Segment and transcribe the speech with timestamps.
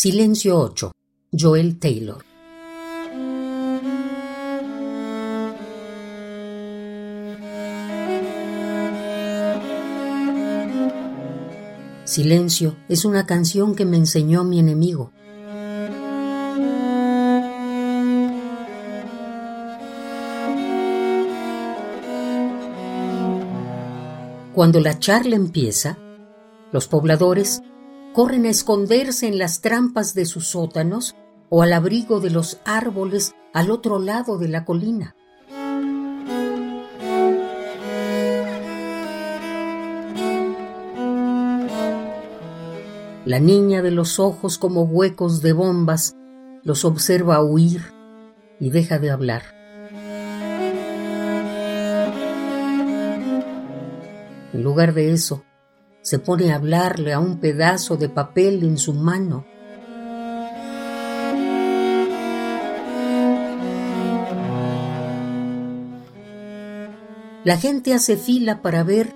[0.00, 0.92] Silencio 8.
[1.32, 2.24] Joel Taylor.
[12.04, 15.10] Silencio es una canción que me enseñó mi enemigo.
[24.54, 25.98] Cuando la charla empieza,
[26.70, 27.62] los pobladores
[28.14, 31.16] corren a esconderse en las trampas de sus sótanos
[31.50, 35.14] o al abrigo de los árboles al otro lado de la colina.
[43.24, 46.16] La niña de los ojos como huecos de bombas
[46.62, 47.82] los observa huir
[48.58, 49.42] y deja de hablar.
[54.54, 55.44] En lugar de eso,
[56.08, 59.44] se pone a hablarle a un pedazo de papel en su mano.
[67.44, 69.14] La gente hace fila para ver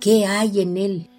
[0.00, 1.10] qué hay en él.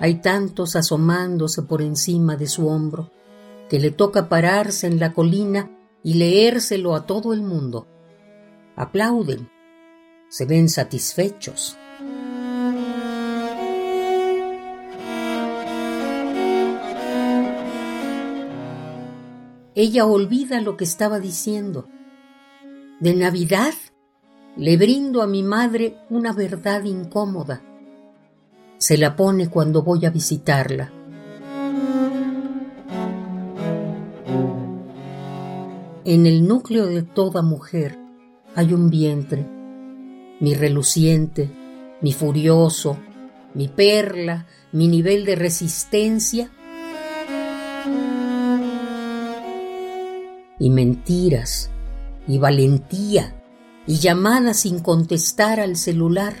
[0.00, 3.12] Hay tantos asomándose por encima de su hombro
[3.70, 5.70] que le toca pararse en la colina
[6.02, 7.86] y leérselo a todo el mundo
[8.74, 9.48] aplauden,
[10.32, 11.76] se ven satisfechos.
[19.74, 21.86] Ella olvida lo que estaba diciendo.
[22.98, 23.74] De Navidad
[24.56, 27.60] le brindo a mi madre una verdad incómoda.
[28.78, 30.90] Se la pone cuando voy a visitarla.
[36.06, 37.98] En el núcleo de toda mujer
[38.54, 39.61] hay un vientre,
[40.42, 41.48] mi reluciente,
[42.00, 42.98] mi furioso,
[43.54, 46.50] mi perla, mi nivel de resistencia
[50.58, 51.70] y mentiras
[52.26, 53.40] y valentía
[53.86, 56.34] y llamadas sin contestar al celular.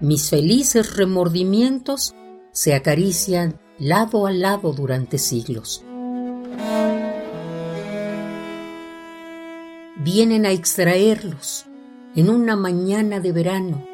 [0.00, 2.16] Mis felices remordimientos
[2.50, 5.84] se acarician lado a lado durante siglos.
[10.04, 11.66] Vienen a extraerlos
[12.16, 13.86] en una mañana de verano.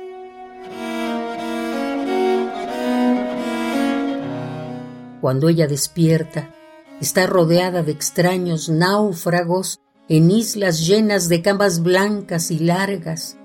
[5.20, 6.54] Cuando ella despierta,
[7.00, 13.36] está rodeada de extraños náufragos en islas llenas de camas blancas y largas,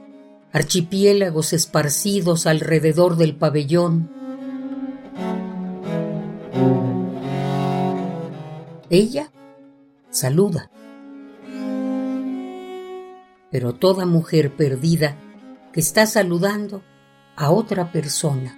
[0.53, 4.09] archipiélagos esparcidos alrededor del pabellón.
[8.90, 9.31] Ella
[10.12, 10.69] saluda
[13.53, 15.16] pero toda mujer perdida
[15.72, 16.84] que está saludando
[17.36, 18.58] a otra persona.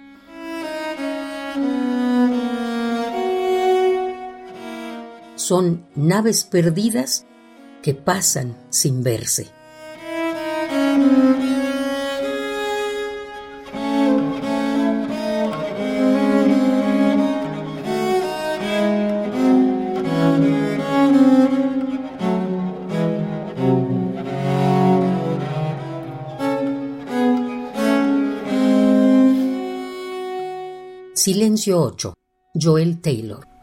[5.34, 7.26] Son naves perdidas
[7.82, 9.48] que pasan sin verse.
[31.16, 32.12] Silencio 8.
[32.52, 33.55] Joel Taylor.